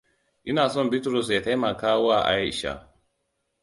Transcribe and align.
Ina 0.49 0.65
son 0.69 0.89
Bitrus 0.91 1.29
ya 1.33 1.41
taimakawa 1.43 2.25
Aisha. 2.33 2.73